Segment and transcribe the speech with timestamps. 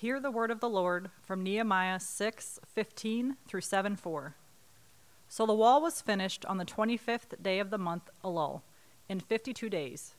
[0.00, 4.36] Hear the word of the Lord from Nehemiah 6 15 through 7 4.
[5.26, 8.62] So the wall was finished on the 25th day of the month Elul,
[9.08, 10.14] in 52 days.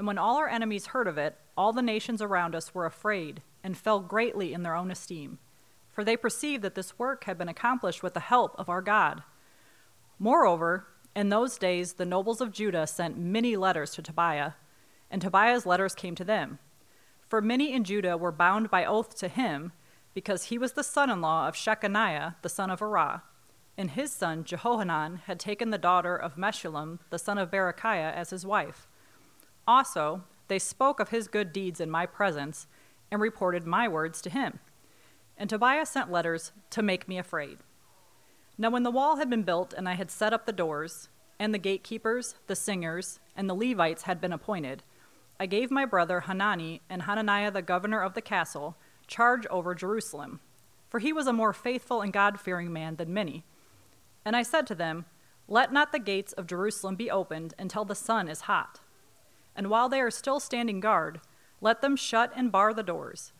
[0.00, 3.40] And when all our enemies heard of it, all the nations around us were afraid
[3.62, 5.38] and fell greatly in their own esteem,
[5.92, 9.22] for they perceived that this work had been accomplished with the help of our God.
[10.18, 14.54] Moreover, in those days the nobles of Judah sent many letters to Tobiah,
[15.08, 16.58] and Tobiah's letters came to them.
[17.30, 19.70] For many in Judah were bound by oath to him,
[20.14, 23.22] because he was the son in law of Shechaniah, the son of Arah,
[23.78, 28.30] and his son Jehohanan had taken the daughter of Meshullam, the son of Berechiah, as
[28.30, 28.88] his wife.
[29.64, 32.66] Also, they spoke of his good deeds in my presence,
[33.12, 34.58] and reported my words to him.
[35.38, 37.58] And Tobiah sent letters to make me afraid.
[38.58, 41.08] Now, when the wall had been built, and I had set up the doors,
[41.38, 44.82] and the gatekeepers, the singers, and the Levites had been appointed,
[45.40, 48.76] I gave my brother Hanani and Hananiah, the governor of the castle,
[49.06, 50.38] charge over Jerusalem,
[50.90, 53.46] for he was a more faithful and God fearing man than many.
[54.22, 55.06] And I said to them,
[55.48, 58.80] Let not the gates of Jerusalem be opened until the sun is hot.
[59.56, 61.22] And while they are still standing guard,
[61.62, 63.32] let them shut and bar the doors.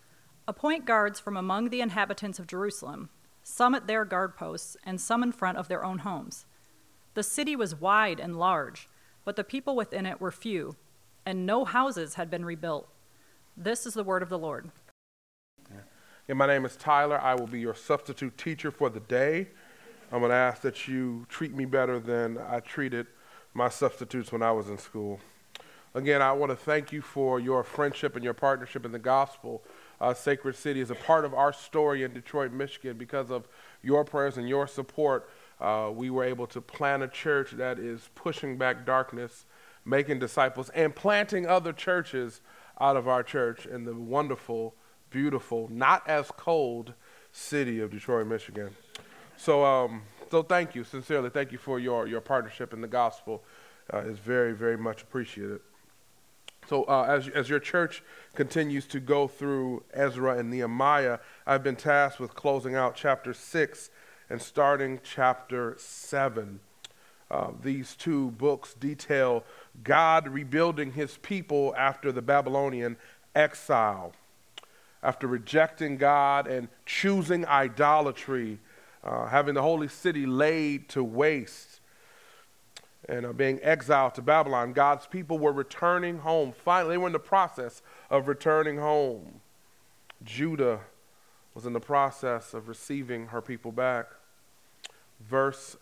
[0.49, 3.11] Appoint guards from among the inhabitants of Jerusalem,
[3.43, 6.47] some at their guard posts, and some in front of their own homes.
[7.13, 8.89] The city was wide and large,
[9.23, 10.77] but the people within it were few
[11.27, 12.89] and no houses had been rebuilt.
[13.57, 14.71] This is the word of the Lord.
[16.29, 17.21] Yeah, my name is Tyler.
[17.21, 19.49] I will be your substitute teacher for the day.
[20.13, 23.07] I'm going to ask that you treat me better than I treated
[23.53, 25.19] my substitutes when I was in school.
[25.93, 29.65] Again, I want to thank you for your friendship and your partnership in the gospel.
[30.01, 32.97] Uh, Sacred City is a part of our story in Detroit, Michigan.
[32.97, 33.49] Because of
[33.83, 35.29] your prayers and your support,
[35.61, 39.47] uh, we were able to plant a church that is pushing back darkness
[39.91, 42.41] making disciples, and planting other churches
[42.81, 44.75] out of our church in the wonderful,
[45.11, 46.95] beautiful, not as cold
[47.33, 48.71] city of Detroit, Michigan.
[49.37, 51.29] So, um, so thank you, sincerely.
[51.29, 53.43] Thank you for your, your partnership in the gospel.
[53.93, 55.61] Uh, is very, very much appreciated.
[56.69, 61.75] So, uh, as, as your church continues to go through Ezra and Nehemiah, I've been
[61.75, 63.91] tasked with closing out chapter 6
[64.29, 66.61] and starting chapter 7.
[67.31, 69.45] Uh, these two books detail
[69.85, 72.97] God rebuilding his people after the Babylonian
[73.35, 74.13] exile.
[75.03, 78.59] After rejecting God and choosing idolatry,
[79.05, 81.81] uh, having the holy city laid to waste,
[83.09, 86.53] and uh, being exiled to Babylon, God's people were returning home.
[86.53, 87.81] Finally, they were in the process
[88.11, 89.41] of returning home.
[90.23, 90.81] Judah
[91.55, 94.07] was in the process of receiving her people back.
[95.21, 95.77] Verse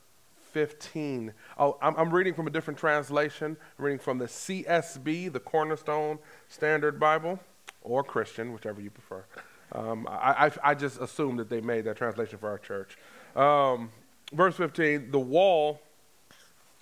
[0.52, 1.32] 15.
[1.58, 3.56] Oh, I'm, I'm, reading from a different translation.
[3.78, 7.38] I'm reading from the CSB, the Cornerstone Standard Bible,
[7.82, 9.24] or Christian, whichever you prefer.
[9.72, 12.96] Um, I, I, I, just assumed that they made that translation for our church.
[13.36, 13.90] Um,
[14.32, 15.80] verse 15, the wall,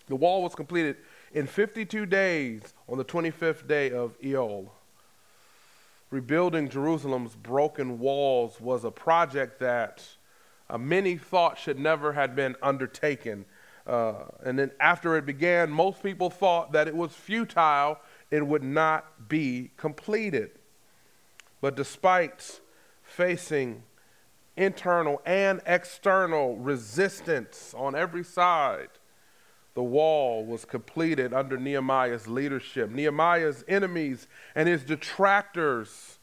[0.07, 0.97] the wall was completed
[1.33, 4.69] in 52 days on the 25th day of Elul.
[6.11, 10.05] Rebuilding Jerusalem's broken walls was a project that
[10.71, 13.45] uh, many thought should never have been undertaken
[13.87, 17.99] uh, and then after it began, most people thought that it was futile,
[18.31, 20.51] it would not be completed.
[21.61, 22.61] But despite
[23.03, 23.83] facing
[24.57, 28.89] internal and external resistance on every side,
[29.75, 32.91] the wall was completed under Nehemiah's leadership.
[32.91, 36.19] Nehemiah's enemies and his detractors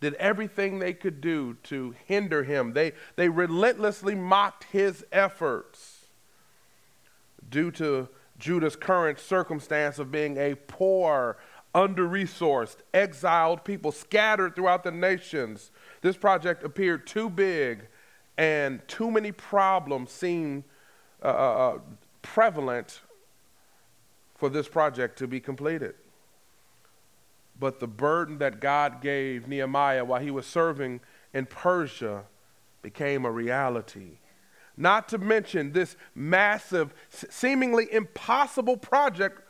[0.00, 2.74] did everything they could do to hinder him.
[2.74, 5.95] They, they relentlessly mocked his efforts
[7.50, 8.08] due to
[8.38, 11.38] Judah's current circumstance of being a poor,
[11.74, 15.70] under resourced, exiled people scattered throughout the nations.
[16.00, 17.88] This project appeared too big
[18.38, 20.64] and too many problems seemed
[21.22, 21.78] uh, uh, uh,
[22.22, 23.00] prevalent
[24.34, 25.94] for this project to be completed.
[27.58, 31.00] But the burden that God gave Nehemiah while he was serving
[31.32, 32.24] in Persia
[32.82, 34.18] became a reality.
[34.76, 39.42] Not to mention, this massive, seemingly impossible project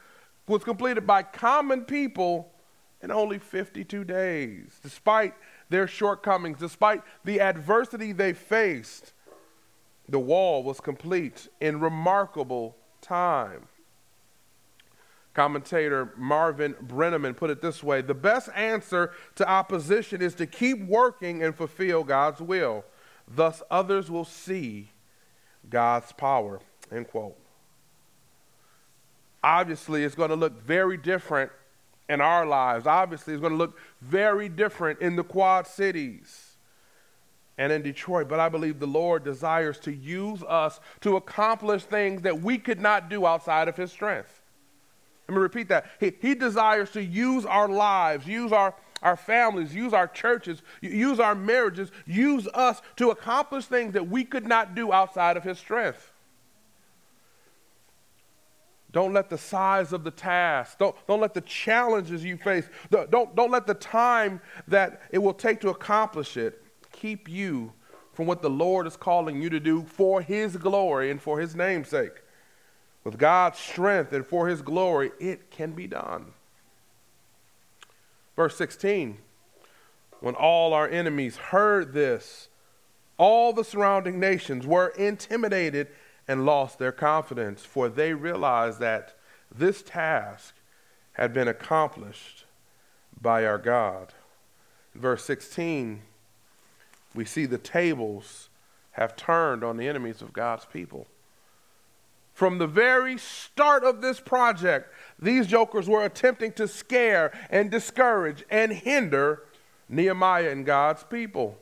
[0.47, 2.53] was completed by common people
[3.03, 4.79] in only 52 days.
[4.83, 5.35] Despite
[5.69, 9.13] their shortcomings, despite the adversity they faced,
[10.09, 13.67] the wall was complete in remarkable time.
[15.35, 20.81] Commentator Mervin Breneman put it this way The best answer to opposition is to keep
[20.87, 22.85] working and fulfill God's will.
[23.29, 24.91] Thus, others will see
[25.71, 26.61] God's power,
[26.93, 27.37] end quote.
[29.43, 31.53] Obviously, it's going to look very different
[32.09, 32.87] in our lives.
[32.87, 36.57] Obviously, it's going to look very different in the Quad Cities
[37.59, 42.23] and in Detroit, but I believe the Lord desires to use us to accomplish things
[42.23, 44.43] that we could not do outside of His strength.
[45.29, 45.87] Let me repeat that.
[45.99, 51.21] He, he desires to use our lives, use our, our families, use our churches, use
[51.21, 55.59] our marriages, use us to accomplish things that we could not do outside of His
[55.59, 56.13] strength.
[58.93, 63.11] Don't let the size of the task, don't, don't let the challenges you face, don't,
[63.11, 66.63] don't let the time that it will take to accomplish it
[66.93, 67.73] keep you
[68.15, 71.55] from what the Lord is calling you to do for His glory and for His
[71.55, 72.23] name's sake.
[73.05, 76.33] With God's strength and for His glory, it can be done.
[78.37, 79.19] Verse 16
[80.21, 82.49] When all our enemies heard this,
[83.19, 85.89] all the surrounding nations were intimidated
[86.29, 89.17] and lost their confidence, for they realized that
[89.55, 90.55] this task
[91.13, 92.45] had been accomplished
[93.21, 94.13] by our God.
[94.95, 96.03] In Verse 16
[97.15, 98.51] we see the tables
[98.93, 101.07] have turned on the enemies of God's people.
[102.37, 108.45] From the very start of this project, these jokers were attempting to scare and discourage
[108.51, 109.45] and hinder
[109.89, 111.57] Nehemiah and God's people.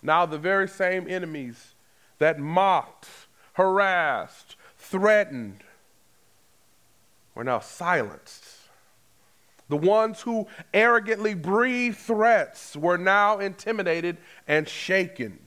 [0.00, 1.74] Now, the very same enemies
[2.18, 3.08] that mocked,
[3.54, 5.64] harassed, threatened
[7.34, 8.58] were now silenced
[9.68, 14.16] the ones who arrogantly breathed threats were now intimidated
[14.46, 15.40] and shaken.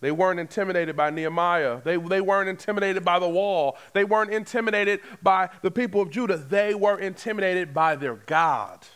[0.00, 1.80] They weren't intimidated by Nehemiah.
[1.82, 3.76] They, they weren't intimidated by the wall.
[3.94, 6.36] They weren't intimidated by the people of Judah.
[6.36, 8.86] They were intimidated by their God.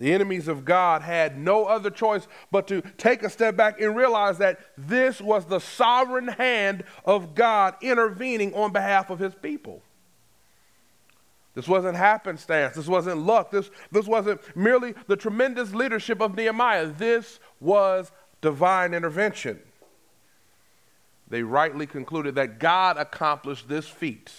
[0.00, 3.94] The enemies of God had no other choice but to take a step back and
[3.94, 9.80] realize that this was the sovereign hand of God intervening on behalf of his people.
[11.54, 12.74] This wasn't happenstance.
[12.74, 13.52] This wasn't luck.
[13.52, 16.86] This, this wasn't merely the tremendous leadership of Nehemiah.
[16.86, 18.10] This was
[18.42, 19.58] divine intervention.
[21.28, 24.30] They rightly concluded that God accomplished this feat.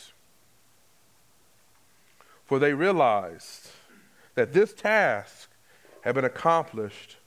[2.45, 3.69] For they realized
[4.35, 5.49] that this task
[6.01, 7.17] had been accomplished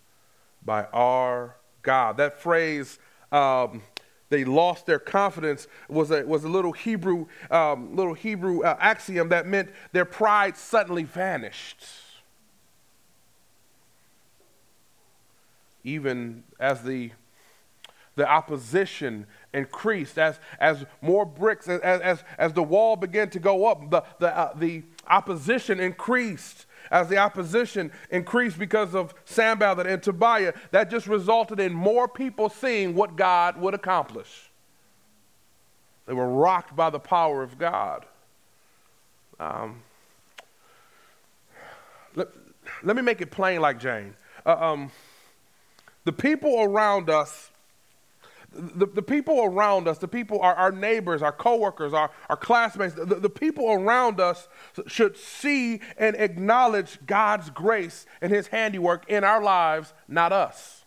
[0.65, 2.17] by our God.
[2.19, 2.99] That phrase,
[3.33, 3.83] um,
[4.29, 9.31] they lost their confidence was a, was a little Hebrew, um, little Hebrew uh, axiom
[9.31, 11.85] that meant their pride suddenly vanished.
[15.87, 17.13] Even as the,
[18.17, 23.67] the opposition increased, as, as more bricks, as, as, as the wall began to go
[23.67, 30.03] up, the, the, uh, the opposition increased as the opposition increased because of Sanballat and
[30.03, 34.51] Tobiah, that just resulted in more people seeing what God would accomplish.
[36.07, 38.07] They were rocked by the power of God.
[39.41, 39.83] Um,
[42.15, 42.29] let,
[42.83, 44.15] let me make it plain like Jane.
[44.45, 44.91] Uh, um,
[46.07, 47.51] the people around us
[48.53, 52.95] the, the people around us, the people, our, our neighbors, our coworkers, our, our classmates,
[52.95, 54.49] the, the people around us
[54.87, 60.87] should see and acknowledge God's grace and his handiwork in our lives, not us.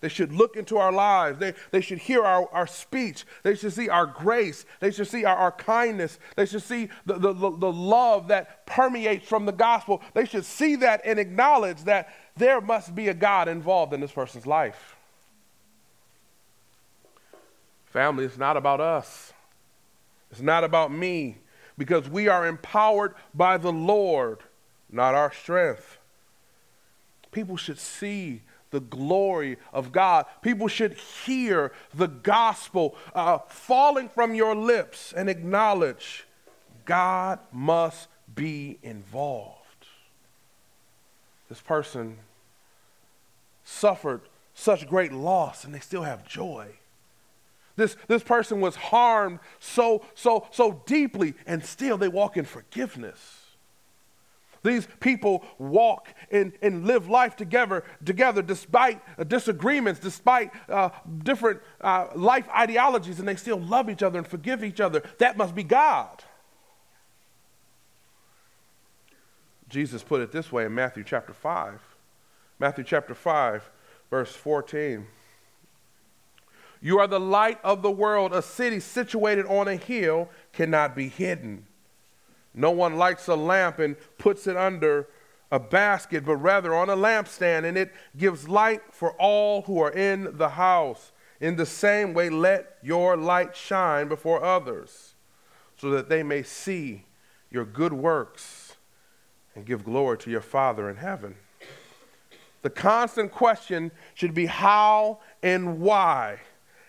[0.00, 1.38] They should look into our lives.
[1.38, 3.24] They, they should hear our, our speech.
[3.42, 4.66] They should see our grace.
[4.80, 6.18] They should see our, our kindness.
[6.36, 10.02] They should see the, the, the love that permeates from the gospel.
[10.12, 14.12] They should see that and acknowledge that there must be a God involved in this
[14.12, 14.96] person's life.
[17.86, 19.32] Family, it's not about us.
[20.30, 21.38] It's not about me
[21.78, 24.40] because we are empowered by the Lord,
[24.90, 25.98] not our strength.
[27.32, 30.26] People should see the glory of God.
[30.42, 36.26] People should hear the gospel uh, falling from your lips and acknowledge
[36.84, 39.65] God must be involved.
[41.48, 42.18] This person
[43.64, 44.22] suffered
[44.54, 46.68] such great loss and they still have joy.
[47.76, 53.42] This, this person was harmed so, so, so deeply, and still they walk in forgiveness.
[54.62, 60.88] These people walk and, and live life together, together despite uh, disagreements, despite uh,
[61.22, 65.02] different uh, life ideologies, and they still love each other and forgive each other.
[65.18, 66.24] That must be God.
[69.68, 71.80] Jesus put it this way in Matthew chapter 5.
[72.58, 73.68] Matthew chapter 5,
[74.10, 75.06] verse 14.
[76.80, 78.32] You are the light of the world.
[78.32, 81.66] A city situated on a hill cannot be hidden.
[82.54, 85.08] No one lights a lamp and puts it under
[85.50, 89.92] a basket, but rather on a lampstand, and it gives light for all who are
[89.92, 91.12] in the house.
[91.40, 95.14] In the same way, let your light shine before others,
[95.76, 97.04] so that they may see
[97.50, 98.65] your good works
[99.56, 101.34] and give glory to your Father in heaven.
[102.62, 106.40] The constant question should be how and why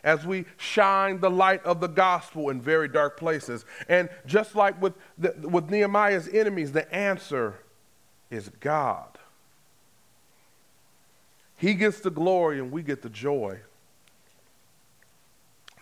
[0.03, 3.65] as we shine the light of the gospel in very dark places.
[3.89, 7.55] And just like with, the, with Nehemiah's enemies, the answer
[8.29, 9.17] is God.
[11.57, 13.59] He gets the glory and we get the joy.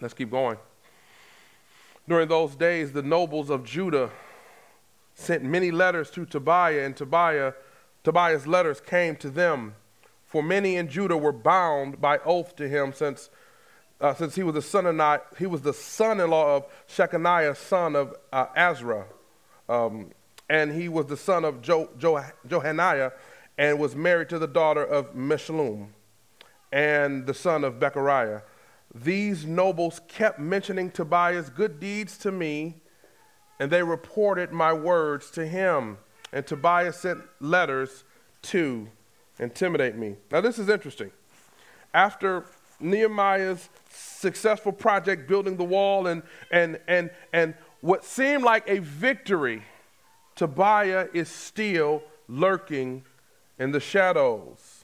[0.01, 0.57] Let's keep going.
[2.07, 4.11] During those days, the nobles of Judah
[5.15, 7.53] sent many letters to Tobiah, and Tobiah,
[8.03, 9.75] Tobiah's letters came to them.
[10.25, 13.29] For many in Judah were bound by oath to him, since,
[14.01, 18.13] uh, since he was the son of he was the son-in-law of Shechaniah, son of
[18.33, 19.05] uh, Azra,
[19.69, 20.11] um,
[20.49, 23.13] and he was the son of jo- jo- Johaniah,
[23.57, 25.87] and was married to the daughter of Meshullam,
[26.73, 28.41] and the son of Bechariah.
[28.93, 32.81] These nobles kept mentioning Tobiah's good deeds to me,
[33.59, 35.97] and they reported my words to him.
[36.31, 38.03] And Tobiah sent letters
[38.43, 38.87] to
[39.39, 40.15] intimidate me.
[40.31, 41.11] Now, this is interesting.
[41.93, 42.45] After
[42.79, 49.63] Nehemiah's successful project building the wall and, and, and, and what seemed like a victory,
[50.35, 53.03] Tobiah is still lurking
[53.57, 54.83] in the shadows.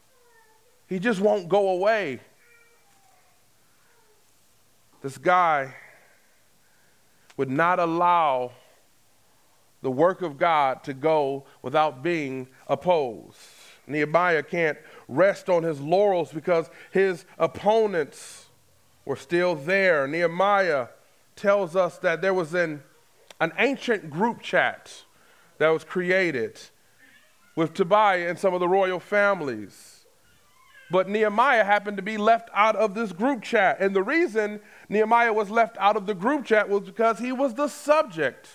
[0.87, 2.19] He just won't go away.
[5.01, 5.73] This guy
[7.37, 8.51] would not allow
[9.81, 13.37] the work of God to go without being opposed.
[13.87, 18.45] Nehemiah can't rest on his laurels because his opponents
[19.05, 20.07] were still there.
[20.07, 20.87] Nehemiah
[21.35, 22.83] tells us that there was an,
[23.39, 25.03] an ancient group chat
[25.57, 26.59] that was created
[27.55, 30.05] with Tobiah and some of the royal families.
[30.91, 33.79] But Nehemiah happened to be left out of this group chat.
[33.79, 34.59] And the reason
[34.89, 38.49] Nehemiah was left out of the group chat was because he was the subject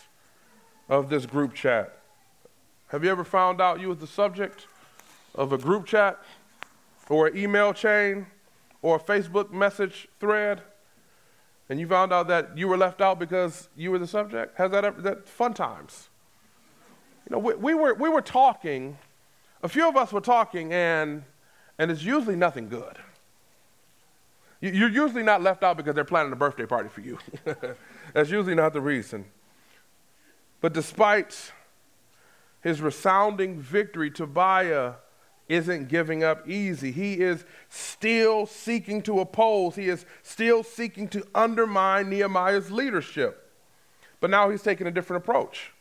[0.88, 1.98] of this group chat.
[2.88, 4.66] Have you ever found out you was the subject
[5.34, 6.18] of a group chat
[7.08, 8.26] or an email chain
[8.82, 10.62] or a Facebook message thread?
[11.68, 14.56] And you found out that you were left out because you were the subject?
[14.56, 16.08] Has that ever, that fun times?
[17.28, 18.96] You know, we, we, were, we were talking,
[19.62, 21.24] a few of us were talking, and
[21.78, 22.98] and it's usually nothing good.
[24.60, 27.18] You're usually not left out because they're planning a birthday party for you.
[28.14, 29.26] That's usually not the reason.
[30.60, 31.52] But despite
[32.62, 34.94] his resounding victory, Tobiah
[35.48, 36.90] isn't giving up easy.
[36.90, 43.52] He is still seeking to oppose, he is still seeking to undermine Nehemiah's leadership.
[44.20, 45.72] But now he's taking a different approach.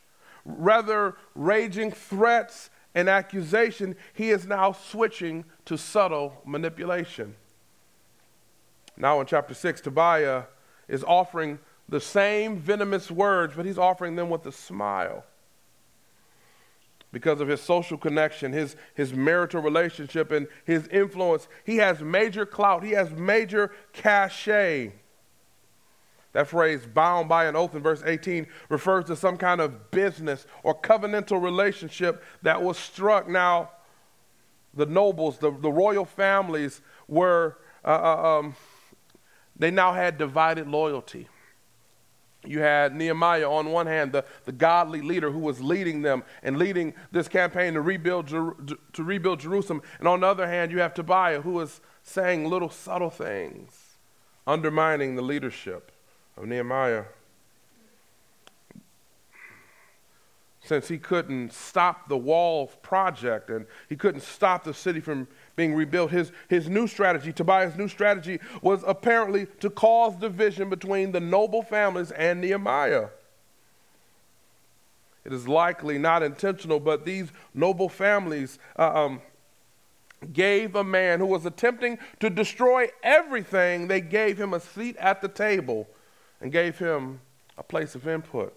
[0.44, 7.34] Rather raging threats and accusation, he is now switching to subtle manipulation.
[8.96, 10.44] Now, in chapter 6, Tobiah
[10.88, 15.24] is offering the same venomous words, but he's offering them with a smile.
[17.12, 22.44] Because of his social connection, his, his marital relationship, and his influence, he has major
[22.44, 24.92] clout, he has major cachet.
[26.32, 30.46] That phrase, bound by an oath in verse 18, refers to some kind of business
[30.62, 33.26] or covenantal relationship that was struck.
[33.26, 33.70] Now,
[34.74, 38.56] the nobles, the, the royal families were, uh, uh, um,
[39.58, 41.28] they now had divided loyalty.
[42.46, 46.56] You had Nehemiah on one hand, the, the godly leader who was leading them and
[46.56, 48.54] leading this campaign to rebuild, Jer-
[48.92, 49.82] to rebuild Jerusalem.
[49.98, 53.96] And on the other hand, you have Tobiah who was saying little subtle things,
[54.46, 55.90] undermining the leadership
[56.36, 57.04] of Nehemiah.
[60.60, 65.74] Since he couldn't stop the wall project and he couldn't stop the city from being
[65.74, 71.20] rebuilt, his, his new strategy, Tobiah's new strategy, was apparently to cause division between the
[71.20, 73.08] noble families and Nehemiah.
[75.24, 79.22] It is likely not intentional, but these noble families uh, um,
[80.32, 85.20] gave a man who was attempting to destroy everything, they gave him a seat at
[85.20, 85.88] the table
[86.40, 87.20] and gave him
[87.58, 88.54] a place of input.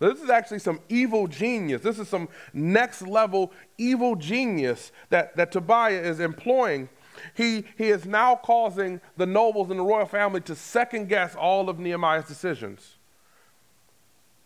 [0.00, 1.82] This is actually some evil genius.
[1.82, 6.88] This is some next level evil genius that, that Tobiah is employing.
[7.34, 11.68] He, he is now causing the nobles and the royal family to second guess all
[11.68, 12.96] of Nehemiah's decisions.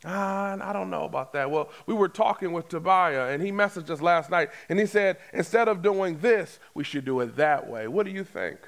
[0.05, 1.51] Ah, I don't know about that.
[1.51, 5.17] Well, we were talking with Tobiah, and he messaged us last night, and he said,
[5.33, 7.89] instead of doing this, we should do it that way.
[7.89, 8.59] What do you think?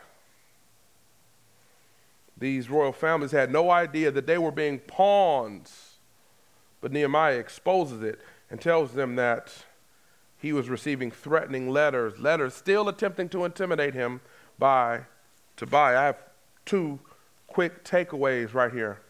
[2.39, 5.86] These royal families had no idea that they were being pawns.
[6.87, 9.53] But Nehemiah exposes it and tells them that
[10.39, 14.21] he was receiving threatening letters, letters still attempting to intimidate him
[14.57, 15.01] by
[15.57, 15.99] Tobiah.
[15.99, 16.23] I have
[16.65, 17.01] two
[17.49, 19.01] quick takeaways right here.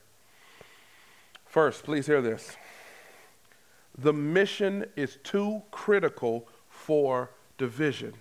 [1.44, 2.56] First, please hear this.
[3.98, 7.28] the mission is too critical for
[7.58, 8.14] division.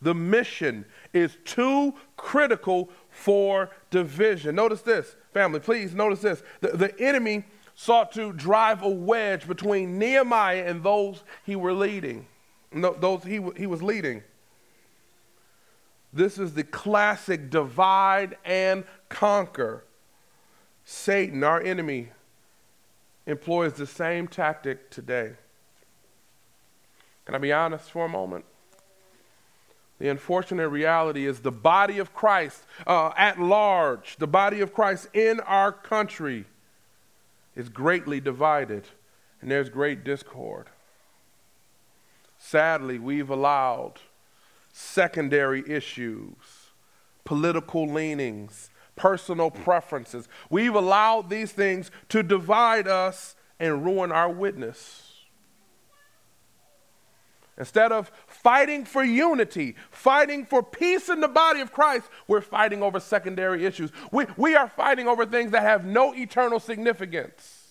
[0.00, 4.54] The mission is too critical for division.
[4.54, 6.44] Notice this, family, please notice this.
[6.60, 7.44] The, the enemy
[7.80, 12.26] sought to drive a wedge between Nehemiah and those he were leading,
[12.72, 14.24] those he, he was leading.
[16.12, 19.84] This is the classic divide and conquer.
[20.84, 22.08] Satan, our enemy,
[23.26, 25.34] employs the same tactic today.
[27.26, 28.44] Can I be honest for a moment?
[30.00, 35.06] The unfortunate reality is the body of Christ uh, at large, the body of Christ
[35.14, 36.44] in our country,
[37.58, 38.84] is greatly divided,
[39.42, 40.68] and there's great discord.
[42.38, 43.94] Sadly, we've allowed
[44.72, 46.70] secondary issues,
[47.24, 50.28] political leanings, personal preferences.
[50.48, 55.24] We've allowed these things to divide us and ruin our witness.
[57.58, 62.82] Instead of fighting for unity, fighting for peace in the body of Christ, we're fighting
[62.82, 63.90] over secondary issues.
[64.12, 67.66] We, we are fighting over things that have no eternal significance.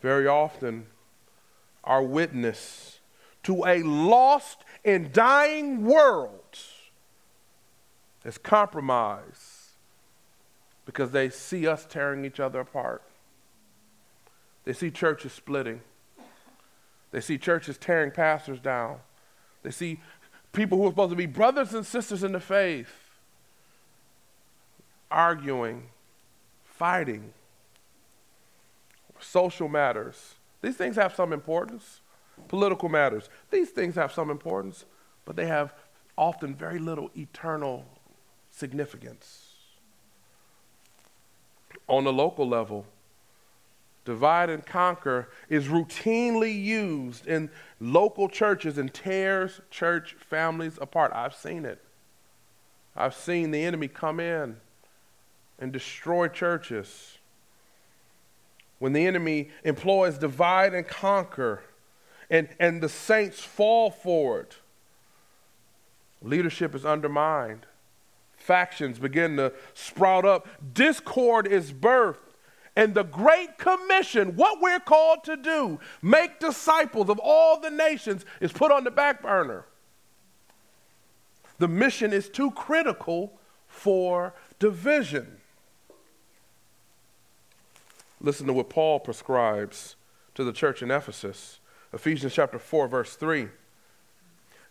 [0.00, 0.86] Very often,
[1.84, 3.00] our witness
[3.42, 6.58] to a lost and dying world
[8.24, 9.72] is compromised
[10.86, 13.02] because they see us tearing each other apart.
[14.64, 15.80] They see churches splitting.
[17.10, 18.98] They see churches tearing pastors down.
[19.62, 20.00] They see
[20.52, 23.08] people who are supposed to be brothers and sisters in the faith
[25.10, 25.88] arguing,
[26.64, 27.32] fighting,
[29.20, 30.34] social matters.
[30.60, 32.00] These things have some importance.
[32.48, 33.28] Political matters.
[33.50, 34.84] These things have some importance,
[35.24, 35.74] but they have
[36.16, 37.84] often very little eternal
[38.50, 39.54] significance.
[41.88, 42.86] On the local level,
[44.08, 51.12] divide and conquer is routinely used in local churches and tears church families apart.
[51.14, 51.84] I've seen it.
[52.96, 54.56] I've seen the enemy come in
[55.58, 57.18] and destroy churches.
[58.78, 61.60] When the enemy employs divide and conquer,
[62.30, 64.56] and, and the saints fall for it,
[66.22, 67.66] leadership is undermined.
[68.38, 70.48] Factions begin to sprout up.
[70.72, 72.27] Discord is birthed
[72.78, 78.24] and the Great Commission, what we're called to do, make disciples of all the nations,
[78.40, 79.64] is put on the back burner.
[81.58, 83.32] The mission is too critical
[83.66, 85.38] for division.
[88.20, 89.96] Listen to what Paul prescribes
[90.36, 91.58] to the church in Ephesus.
[91.92, 93.48] Ephesians chapter 4, verse 3.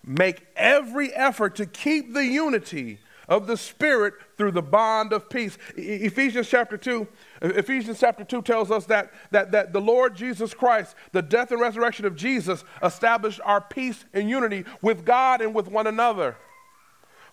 [0.02, 5.58] Make every effort to keep the unity of the Spirit through the bond of peace.
[5.76, 7.08] Ephesians chapter 2,
[7.42, 11.60] Ephesians chapter 2 tells us that, that, that the Lord Jesus Christ, the death and
[11.60, 16.38] resurrection of Jesus, established our peace and unity with God and with one another.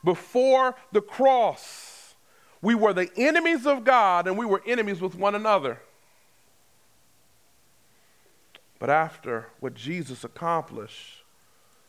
[0.03, 2.15] Before the cross,
[2.61, 5.81] we were the enemies of God and we were enemies with one another.
[8.79, 11.24] But after what Jesus accomplished,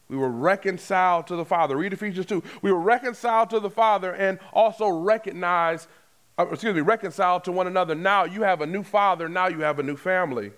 [0.08, 1.78] we were reconciled to the Father.
[1.78, 2.44] Read Ephesians 2.
[2.62, 5.88] We were reconciled to the Father and also recognized,
[6.38, 7.96] uh, excuse me, reconciled to one another.
[7.96, 10.52] Now you have a new Father, now you have a new family.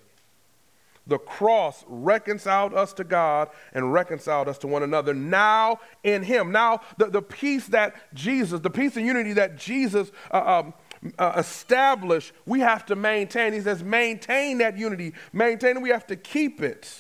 [1.08, 5.14] The cross reconciled us to God and reconciled us to one another.
[5.14, 6.52] Now in Him.
[6.52, 10.74] Now the, the peace that Jesus, the peace and unity that Jesus uh, um,
[11.18, 13.54] uh, established, we have to maintain.
[13.54, 15.14] He says, maintain that unity.
[15.32, 16.94] Maintain it, we have to keep it.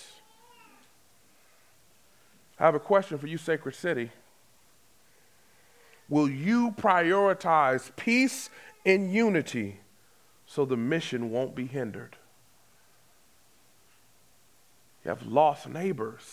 [2.60, 4.12] I have a question for you, Sacred City.
[6.10, 8.50] Will you prioritize peace
[8.86, 9.80] and unity
[10.46, 12.15] so the mission won't be hindered?
[15.04, 16.24] You have lost neighbors.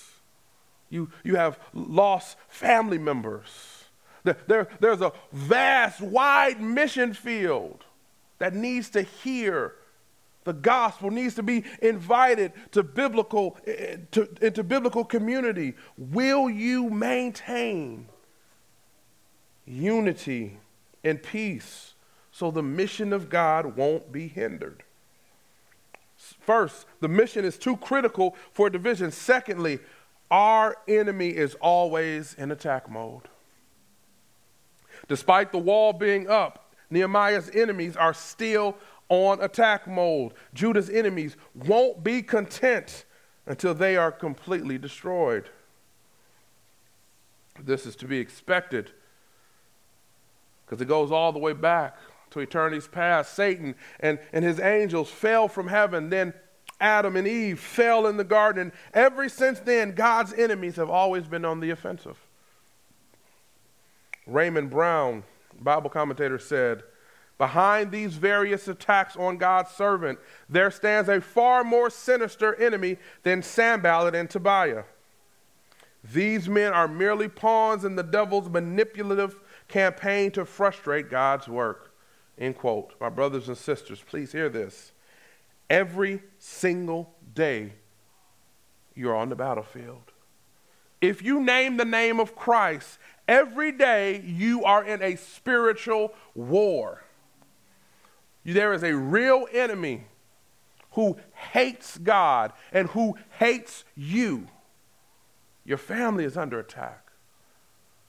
[0.90, 3.84] You, you have lost family members.
[4.22, 7.84] There, there, there's a vast, wide mission field
[8.38, 9.74] that needs to hear
[10.44, 15.74] the gospel needs to be invited to biblical, eh, eh, to, into biblical community.
[15.96, 18.08] Will you maintain
[19.66, 20.58] unity
[21.02, 21.94] and peace
[22.30, 24.82] so the mission of God won't be hindered?
[26.16, 29.10] First, the mission is too critical for division.
[29.10, 29.80] Secondly,
[30.30, 33.28] our enemy is always in attack mode.
[35.08, 38.76] Despite the wall being up, Nehemiah's enemies are still
[39.14, 40.32] on attack mode.
[40.52, 43.04] Judah's enemies won't be content
[43.46, 45.48] until they are completely destroyed.
[47.62, 48.90] This is to be expected
[50.64, 51.96] because it goes all the way back
[52.30, 53.34] to eternity's past.
[53.34, 56.10] Satan and, and his angels fell from heaven.
[56.10, 56.34] Then
[56.80, 58.60] Adam and Eve fell in the garden.
[58.60, 62.18] And ever since then, God's enemies have always been on the offensive.
[64.26, 65.22] Raymond Brown,
[65.60, 66.82] Bible commentator, said,
[67.36, 70.18] Behind these various attacks on God's servant,
[70.48, 74.84] there stands a far more sinister enemy than Sanballat and Tobiah.
[76.12, 81.94] These men are merely pawns in the devil's manipulative campaign to frustrate God's work.
[82.38, 82.94] End quote.
[83.00, 84.92] My brothers and sisters, please hear this.
[85.70, 87.72] Every single day,
[88.94, 90.12] you're on the battlefield.
[91.00, 97.03] If you name the name of Christ, every day you are in a spiritual war.
[98.44, 100.04] There is a real enemy
[100.92, 104.48] who hates God and who hates you.
[105.64, 107.10] Your family is under attack.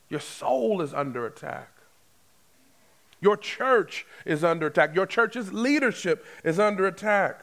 [0.09, 1.69] Your soul is under attack.
[3.21, 4.93] Your church is under attack.
[4.93, 7.41] Your church's leadership is under attack.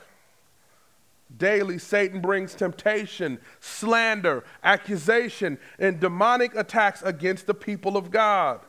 [1.36, 8.60] Daily, Satan brings temptation, slander, accusation, and demonic attacks against the people of God.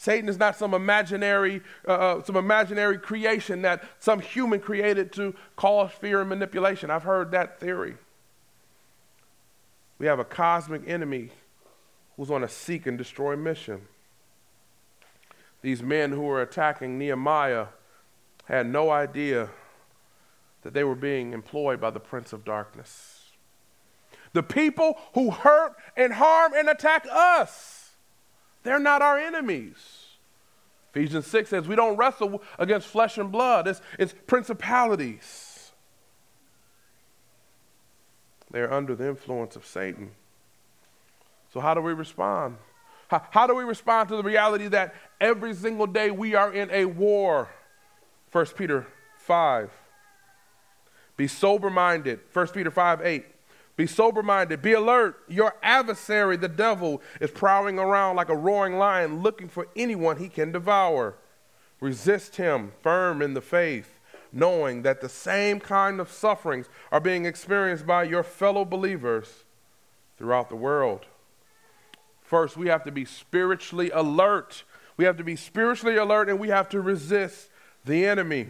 [0.00, 5.34] Satan is not some imaginary, uh, uh, some imaginary creation that some human created to
[5.56, 6.90] cause fear and manipulation.
[6.90, 7.96] I've heard that theory.
[9.98, 11.32] We have a cosmic enemy
[12.16, 13.82] who's on a seek and destroy mission.
[15.60, 17.66] These men who were attacking Nehemiah
[18.46, 19.50] had no idea
[20.62, 23.32] that they were being employed by the prince of darkness.
[24.32, 27.79] The people who hurt and harm and attack us,
[28.62, 29.76] they're not our enemies.
[30.92, 35.72] Ephesians 6 says we don't wrestle against flesh and blood, it's, it's principalities.
[38.50, 40.10] They're under the influence of Satan.
[41.52, 42.56] So, how do we respond?
[43.08, 46.70] How, how do we respond to the reality that every single day we are in
[46.70, 47.48] a war?
[48.32, 48.86] 1 Peter
[49.18, 49.70] 5.
[51.16, 52.20] Be sober minded.
[52.32, 53.24] 1 Peter 5 8.
[53.80, 54.60] Be sober minded.
[54.60, 55.22] Be alert.
[55.26, 60.28] Your adversary, the devil, is prowling around like a roaring lion looking for anyone he
[60.28, 61.14] can devour.
[61.80, 63.98] Resist him, firm in the faith
[64.32, 69.44] knowing that the same kind of sufferings are being experienced by your fellow believers
[70.18, 71.06] throughout the world.
[72.20, 74.62] First, we have to be spiritually alert.
[74.98, 77.48] We have to be spiritually alert and we have to resist
[77.86, 78.48] the enemy.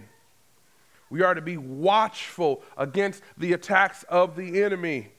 [1.08, 5.12] We are to be watchful against the attacks of the enemy,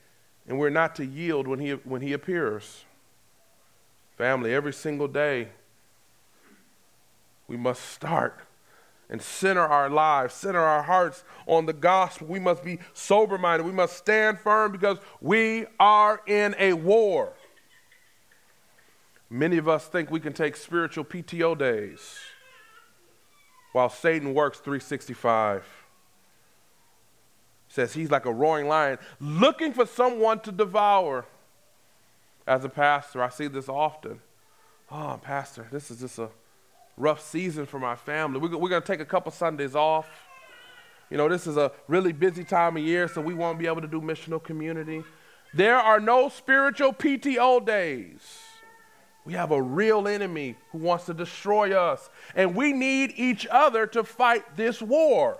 [0.47, 2.85] and we're not to yield when he, when he appears.
[4.17, 5.49] Family, every single day,
[7.47, 8.39] we must start
[9.09, 12.27] and center our lives, center our hearts on the gospel.
[12.27, 13.65] We must be sober minded.
[13.65, 17.33] We must stand firm because we are in a war.
[19.29, 22.19] Many of us think we can take spiritual PTO days
[23.73, 25.80] while Satan works 365.
[27.71, 31.23] Says he's like a roaring lion looking for someone to devour.
[32.45, 34.19] As a pastor, I see this often.
[34.91, 36.27] Oh, pastor, this is just a
[36.97, 38.41] rough season for my family.
[38.41, 40.09] We're, we're going to take a couple Sundays off.
[41.09, 43.79] You know, this is a really busy time of year, so we won't be able
[43.81, 45.05] to do missional community.
[45.53, 48.19] There are no spiritual PTO days.
[49.23, 53.87] We have a real enemy who wants to destroy us, and we need each other
[53.87, 55.39] to fight this war.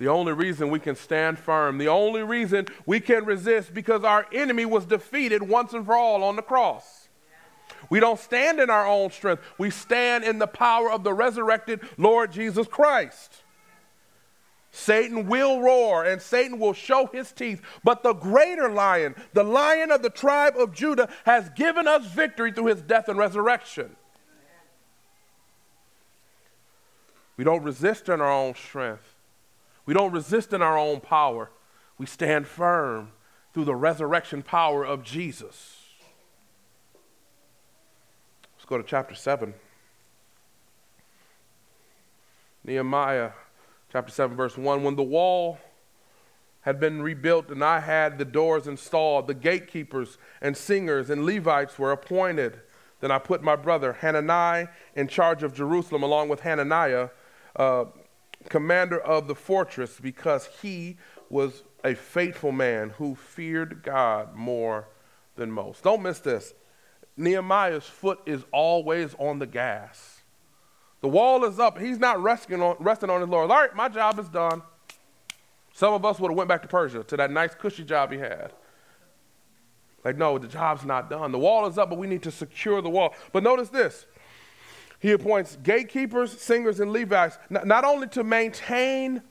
[0.00, 4.26] The only reason we can stand firm, the only reason we can resist, because our
[4.32, 7.08] enemy was defeated once and for all on the cross.
[7.90, 9.42] We don't stand in our own strength.
[9.58, 13.42] We stand in the power of the resurrected Lord Jesus Christ.
[14.70, 19.90] Satan will roar and Satan will show his teeth, but the greater lion, the lion
[19.90, 23.96] of the tribe of Judah, has given us victory through his death and resurrection.
[27.36, 29.14] We don't resist in our own strength,
[29.90, 31.50] we don't resist in our own power.
[31.98, 33.10] We stand firm
[33.52, 35.80] through the resurrection power of Jesus
[38.54, 39.52] Let's go to chapter 7.
[42.62, 43.32] Nehemiah
[43.90, 44.84] chapter 7, verse 1.
[44.84, 45.58] When the wall
[46.60, 51.80] had been rebuilt and I had the doors installed, the gatekeepers and singers and Levites
[51.80, 52.60] were appointed.
[53.00, 57.08] Then I put my brother Hanani in charge of Jerusalem, along with Hananiah,
[57.56, 57.86] uh,
[58.48, 60.96] commander of the fortress, because he
[61.28, 64.88] was a faithful man who feared God more
[65.36, 65.82] than most.
[65.82, 66.54] Don't miss this.
[67.16, 70.22] Nehemiah's foot is always on the gas.
[71.00, 71.78] The wall is up.
[71.78, 73.50] He's not resting on, resting on his laurels.
[73.50, 74.62] All right, my job is done.
[75.72, 78.18] Some of us would have went back to Persia to that nice cushy job he
[78.18, 78.52] had.
[80.04, 81.30] Like, no, the job's not done.
[81.32, 83.14] The wall is up, but we need to secure the wall.
[83.32, 84.06] But notice this.
[85.00, 89.22] He appoints gatekeepers, singers, and Levites, not, not only to maintain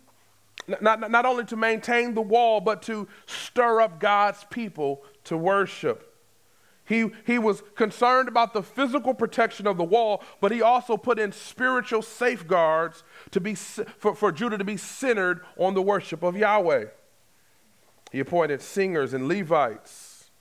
[0.82, 6.06] not, not only to maintain the wall, but to stir up God's people to worship.
[6.86, 11.20] He, he was concerned about the physical protection of the wall, but he also put
[11.20, 16.36] in spiritual safeguards to be, for, for Judah to be centered on the worship of
[16.36, 16.86] Yahweh.
[18.12, 20.32] He appointed singers and Levites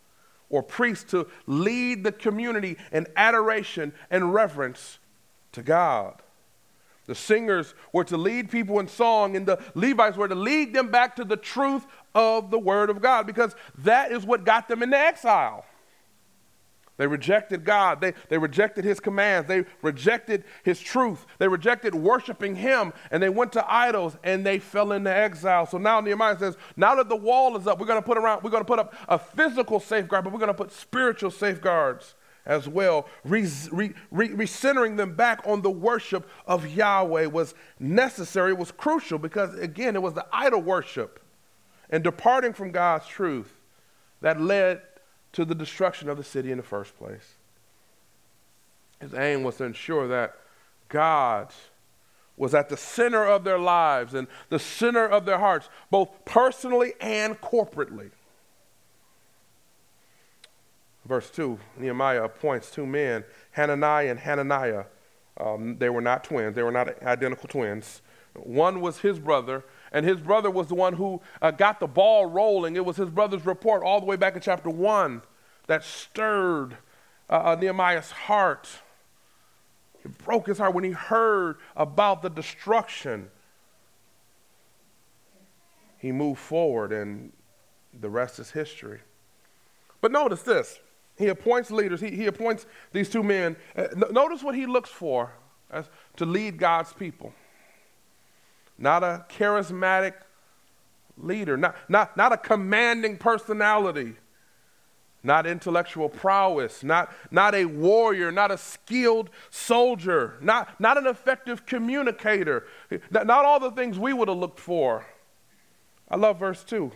[0.48, 4.98] or priests to lead the community in adoration and reverence
[5.52, 6.22] to God.
[7.06, 10.90] The singers were to lead people in song, and the Levites were to lead them
[10.90, 14.82] back to the truth of the Word of God because that is what got them
[14.82, 15.64] into exile.
[16.98, 18.00] They rejected God.
[18.00, 19.48] They, they rejected His commands.
[19.48, 21.24] They rejected His truth.
[21.38, 25.64] They rejected worshiping Him and they went to idols and they fell into exile.
[25.64, 28.42] So now Nehemiah says, now that the wall is up, we're going to put around,
[28.42, 32.16] we're going to put up a physical safeguard, but we're going to put spiritual safeguards
[32.48, 33.06] as well.
[33.24, 39.18] Recentering re, re, them back on the worship of Yahweh was necessary, it was crucial
[39.18, 41.22] because, again, it was the idol worship
[41.90, 43.52] and departing from God's truth
[44.22, 44.80] that led
[45.32, 47.34] to the destruction of the city in the first place.
[49.00, 50.34] His aim was to ensure that
[50.88, 51.52] God
[52.36, 56.94] was at the center of their lives and the center of their hearts, both personally
[57.00, 58.10] and corporately.
[61.08, 64.84] Verse 2 Nehemiah appoints two men, Hananiah and Hananiah.
[65.38, 68.02] Um, they were not twins, they were not identical twins.
[68.34, 72.26] One was his brother, and his brother was the one who uh, got the ball
[72.26, 72.76] rolling.
[72.76, 75.22] It was his brother's report all the way back in chapter 1
[75.66, 76.76] that stirred
[77.30, 78.68] uh, uh, Nehemiah's heart.
[80.04, 83.30] It broke his heart when he heard about the destruction.
[85.96, 87.32] He moved forward, and
[87.98, 89.00] the rest is history.
[90.00, 90.78] But notice this
[91.18, 93.56] he appoints leaders, he, he appoints these two men.
[93.76, 95.32] Uh, notice what he looks for
[95.70, 97.32] as, to lead God's people.
[98.78, 100.14] Not a charismatic
[101.16, 104.14] leader, not, not, not a commanding personality,
[105.24, 111.66] not intellectual prowess, not, not a warrior, not a skilled soldier, not, not an effective
[111.66, 112.66] communicator,
[113.10, 115.04] not, not all the things we would have looked for.
[116.08, 116.92] I love verse 2.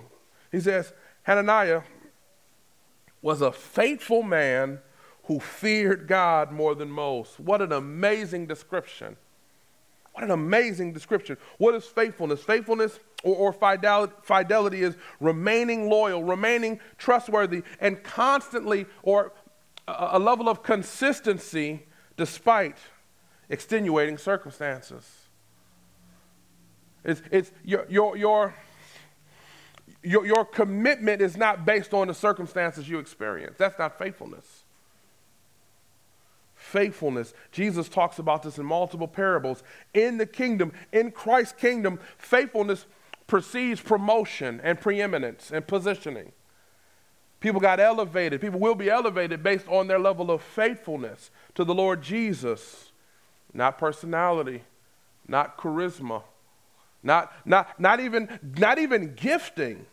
[0.53, 0.93] He says,
[1.25, 1.83] Hananiah
[3.23, 4.81] was a faithful man
[5.25, 7.39] who feared God more than most.
[7.39, 9.17] What an amazing description.
[10.13, 11.39] What an amazing description.
[11.59, 12.43] What is faithfulness?
[12.43, 19.33] Faithfulness or, or fidelity, fidelity is remaining loyal, remaining trustworthy, and constantly, or
[19.89, 22.77] a, a level of consistency despite
[23.49, 25.23] extenuating circumstances.
[27.05, 28.55] It's, it's your, your, your,
[30.03, 33.57] your, your commitment is not based on the circumstances you experience.
[33.59, 34.65] That's not faithfulness
[36.63, 37.35] faithfulness.
[37.51, 39.63] Jesus talks about this in multiple parables.
[39.93, 42.87] In the kingdom, in Christ's kingdom, faithfulness
[43.27, 46.33] precedes promotion and preeminence and positioning.
[47.41, 48.41] People got elevated.
[48.41, 52.93] People will be elevated based on their level of faithfulness to the Lord Jesus,
[53.53, 54.63] not personality,
[55.27, 56.23] not charisma,
[57.03, 59.87] not, not, not, even, not even gifting.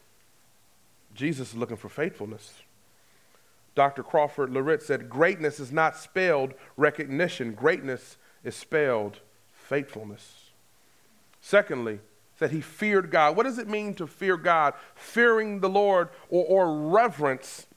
[1.19, 2.53] Jesus is looking for faithfulness.
[3.75, 4.03] Dr.
[4.03, 9.19] Crawford Loritts said, Greatness is not spelled recognition, greatness is spelled
[9.51, 10.51] faithfulness.
[11.41, 11.99] Secondly,
[12.37, 13.35] that he feared God.
[13.35, 14.75] What does it mean to fear God?
[14.95, 17.67] Fearing the Lord or, or reverence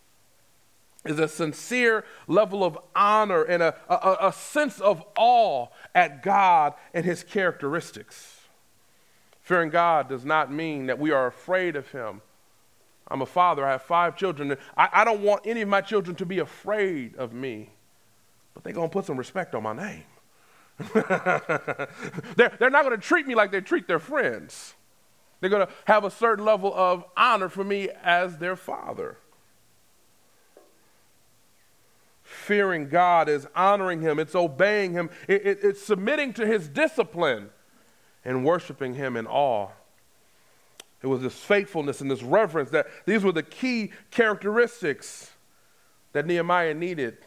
[1.05, 6.75] is a sincere level of honor and a, a, a sense of awe at God
[6.95, 8.43] and his characteristics.
[9.41, 12.23] Fearing God does not mean that we are afraid of him
[13.13, 14.57] I'm a father, I have five children.
[14.75, 17.69] I, I don't want any of my children to be afraid of me,
[18.55, 20.05] but they're going to put some respect on my name.
[22.37, 24.75] they're, they're not going to treat me like they treat their friends.
[25.41, 29.19] They're going to have a certain level of honor for me as their father.
[32.23, 37.51] Fearing God is honoring Him, it's obeying Him, it, it, it's submitting to His discipline
[38.25, 39.69] and worshiping Him in awe.
[41.03, 45.33] It was this faithfulness and this reverence that these were the key characteristics
[46.13, 47.19] that Nehemiah needed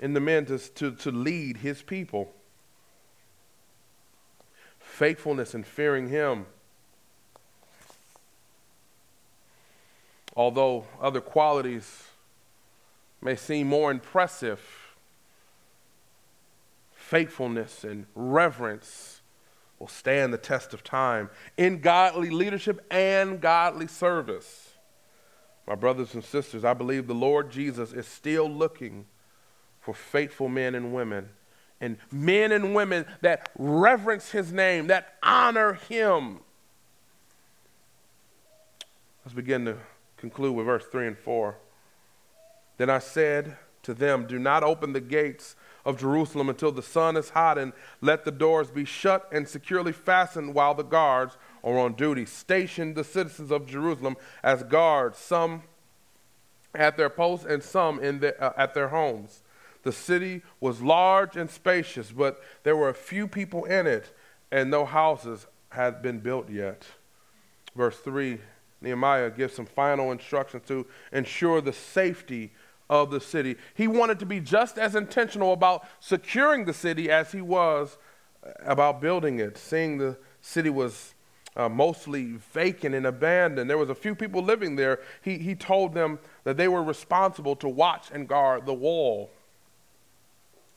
[0.00, 2.32] in the men to, to, to lead his people.
[4.78, 6.46] Faithfulness and fearing him.
[10.34, 12.04] Although other qualities
[13.20, 14.60] may seem more impressive,
[16.94, 19.15] faithfulness and reverence
[19.78, 24.72] will stand the test of time in godly leadership and godly service.
[25.66, 29.06] My brothers and sisters, I believe the Lord Jesus is still looking
[29.80, 31.28] for faithful men and women
[31.80, 36.40] and men and women that reverence his name, that honor him.
[39.24, 39.76] Let's begin to
[40.16, 41.56] conclude with verse 3 and 4.
[42.78, 47.16] Then I said to them, Do not open the gates of Jerusalem until the sun
[47.16, 47.72] is hot, and
[48.02, 52.26] let the doors be shut and securely fastened while the guards are on duty.
[52.26, 55.62] Station the citizens of Jerusalem as guards, some
[56.74, 59.42] at their posts and some in the, uh, at their homes.
[59.84, 64.12] The city was large and spacious, but there were a few people in it,
[64.50, 66.84] and no houses had been built yet.
[67.76, 68.40] Verse 3
[68.80, 72.52] Nehemiah gives some final instructions to ensure the safety
[72.88, 73.56] of the city.
[73.74, 77.98] He wanted to be just as intentional about securing the city as he was
[78.64, 79.58] about building it.
[79.58, 81.14] Seeing the city was
[81.56, 85.00] uh, mostly vacant and abandoned, there was a few people living there.
[85.22, 89.30] He, he told them that they were responsible to watch and guard the wall.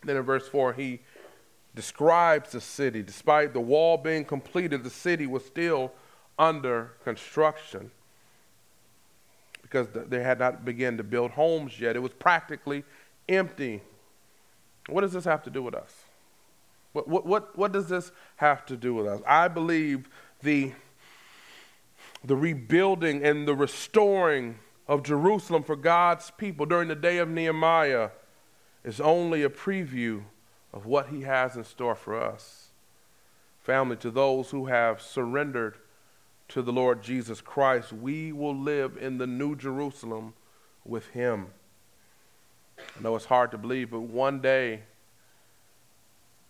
[0.03, 1.01] Then in verse 4, he
[1.75, 3.03] describes the city.
[3.03, 5.91] Despite the wall being completed, the city was still
[6.37, 7.91] under construction
[9.69, 11.95] because they had not begun to build homes yet.
[11.95, 12.83] It was practically
[13.27, 13.81] empty.
[14.87, 15.93] What does this have to do with us?
[16.93, 19.21] What, what, what, what does this have to do with us?
[19.27, 20.09] I believe
[20.41, 20.73] the,
[22.23, 28.09] the rebuilding and the restoring of Jerusalem for God's people during the day of Nehemiah
[28.83, 30.23] is only a preview
[30.73, 32.69] of what he has in store for us.
[33.61, 35.75] Family, to those who have surrendered
[36.49, 40.33] to the Lord Jesus Christ, we will live in the New Jerusalem
[40.83, 41.47] with Him.
[42.77, 44.81] I know it's hard to believe, but one day,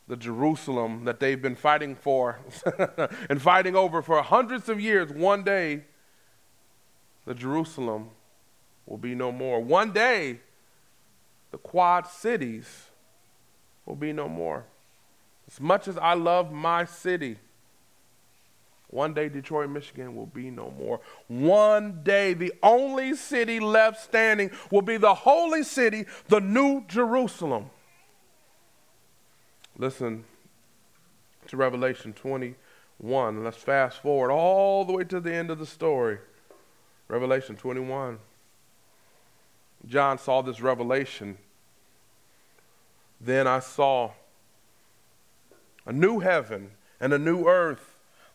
[0.07, 2.39] the Jerusalem that they've been fighting for
[3.29, 5.83] and fighting over for hundreds of years, one day,
[7.25, 8.09] the Jerusalem
[8.85, 9.59] will be no more.
[9.59, 10.39] One day,
[11.51, 12.85] the Quad Cities
[13.85, 14.65] will be no more.
[15.47, 17.37] As much as I love my city,
[18.91, 20.99] one day, Detroit, Michigan will be no more.
[21.27, 27.69] One day, the only city left standing will be the holy city, the New Jerusalem.
[29.77, 30.25] Listen
[31.47, 33.43] to Revelation 21.
[33.43, 36.17] Let's fast forward all the way to the end of the story.
[37.07, 38.17] Revelation 21.
[39.85, 41.37] John saw this revelation.
[43.21, 44.11] Then I saw
[45.85, 47.88] a new heaven and a new earth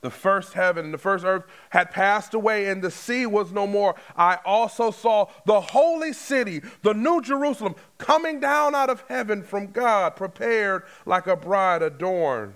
[0.04, 3.66] the first heaven and the first earth had passed away, and the sea was no
[3.66, 3.94] more.
[4.14, 9.68] I also saw the holy city, the new Jerusalem, coming down out of heaven from
[9.68, 12.52] God, prepared like a bride adorned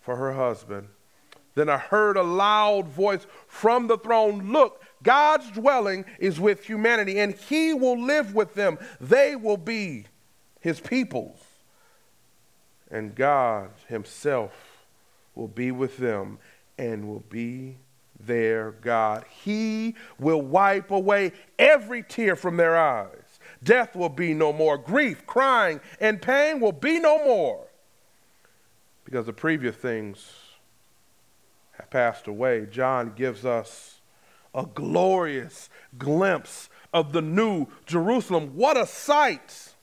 [0.00, 0.88] for her husband.
[1.54, 7.20] Then I heard a loud voice from the throne Look, God's dwelling is with humanity,
[7.20, 8.78] and he will live with them.
[8.98, 10.06] They will be
[10.58, 11.44] his peoples,
[12.90, 14.86] and God himself
[15.34, 16.38] will be with them
[16.78, 17.76] and will be
[18.20, 19.24] their God.
[19.44, 23.38] He will wipe away every tear from their eyes.
[23.62, 24.78] Death will be no more.
[24.78, 27.66] Grief, crying, and pain will be no more.
[29.04, 30.32] Because the previous things
[31.72, 32.66] have passed away.
[32.66, 34.00] John gives us
[34.54, 38.54] a glorious glimpse of the new Jerusalem.
[38.54, 39.74] What a sight!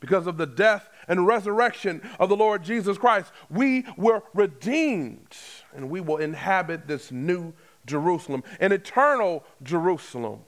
[0.00, 5.36] Because of the death and resurrection of the Lord Jesus Christ, we were redeemed
[5.74, 7.52] and we will inhabit this new
[7.86, 10.40] Jerusalem, an eternal Jerusalem.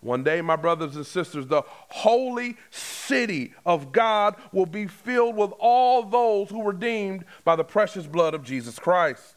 [0.00, 5.52] One day, my brothers and sisters, the holy city of God will be filled with
[5.58, 9.36] all those who were redeemed by the precious blood of Jesus Christ.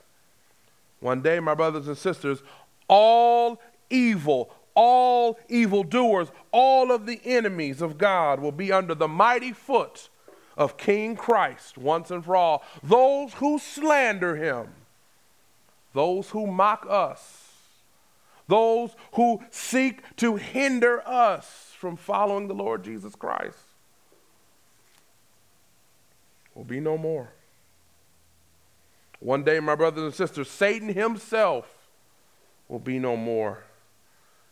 [1.00, 2.44] One day, my brothers and sisters,
[2.88, 9.54] all evil, all evildoers, all of the enemies of God will be under the mighty
[9.54, 10.10] foot
[10.60, 12.64] of King Christ once and for all.
[12.84, 14.68] Those who slander him,
[15.94, 17.54] those who mock us,
[18.48, 23.58] those who seek to hinder us from following the Lord Jesus Christ
[26.54, 27.32] will be no more.
[29.22, 31.68] One day, my brothers and sisters, Satan himself
[32.68, 33.64] will be no more.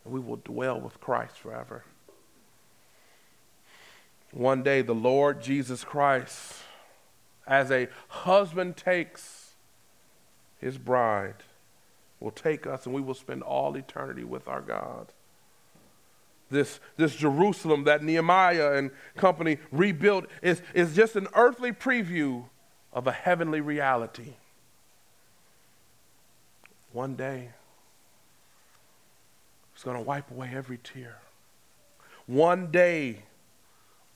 [0.05, 1.83] And we will dwell with Christ forever.
[4.31, 6.53] One day, the Lord Jesus Christ,
[7.45, 9.53] as a husband takes
[10.59, 11.43] his bride,
[12.19, 15.07] will take us and we will spend all eternity with our God.
[16.49, 22.45] This, this Jerusalem that Nehemiah and company rebuilt is, is just an earthly preview
[22.93, 24.33] of a heavenly reality.
[26.93, 27.49] One day,
[29.75, 31.17] it's going to wipe away every tear.
[32.25, 33.23] One day,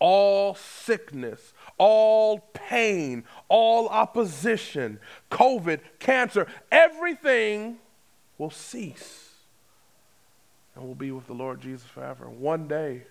[0.01, 4.99] all sickness, all pain, all opposition,
[5.29, 7.77] COVID, cancer, everything
[8.37, 9.31] will cease
[10.75, 12.29] and we'll be with the Lord Jesus forever.
[12.29, 13.03] One day,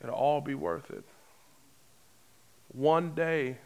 [0.00, 1.04] it'll all be worth it.
[2.72, 3.58] One day,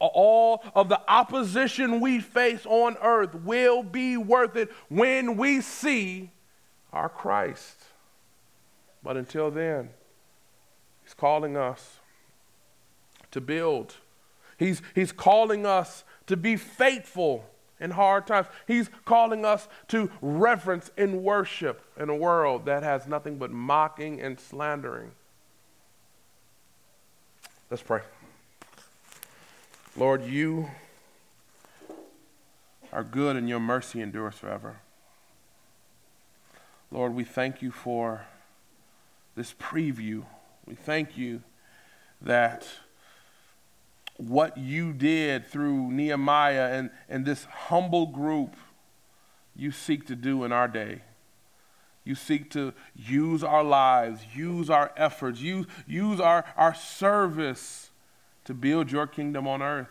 [0.00, 6.30] all of the opposition we face on earth will be worth it when we see
[6.92, 7.76] our Christ.
[9.02, 9.90] But until then,
[11.08, 12.00] He's calling us
[13.30, 13.94] to build.
[14.58, 17.46] He's, he's calling us to be faithful
[17.80, 18.46] in hard times.
[18.66, 24.20] He's calling us to reverence and worship in a world that has nothing but mocking
[24.20, 25.12] and slandering.
[27.70, 28.02] Let's pray.
[29.96, 30.68] Lord, you
[32.92, 34.80] are good and your mercy endures forever.
[36.90, 38.26] Lord, we thank you for
[39.36, 40.24] this preview.
[40.68, 41.42] We thank you
[42.20, 42.68] that
[44.18, 48.54] what you did through Nehemiah and, and this humble group,
[49.56, 51.00] you seek to do in our day.
[52.04, 57.88] You seek to use our lives, use our efforts, use, use our, our service
[58.44, 59.88] to build your kingdom on earth.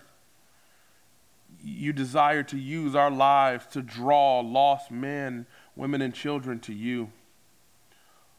[1.63, 7.09] You desire to use our lives to draw lost men, women, and children to you.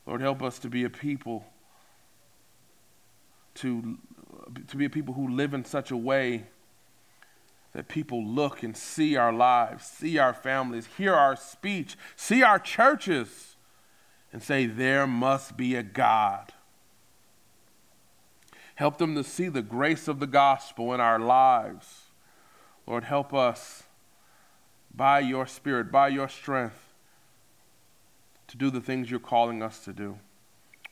[0.06, 1.44] Lord, help us to be a people
[3.60, 3.98] to
[4.68, 6.44] to be a people who live in such a way
[7.72, 12.58] that people look and see our lives, see our families, hear our speech, see our
[12.58, 13.56] churches,
[14.32, 16.52] and say, There must be a God.
[18.76, 22.04] Help them to see the grace of the gospel in our lives.
[22.86, 23.82] Lord, help us
[24.94, 26.94] by your Spirit, by your strength,
[28.46, 30.18] to do the things you're calling us to do.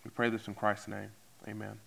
[0.05, 1.11] We pray this in Christ's name.
[1.49, 1.86] Amen.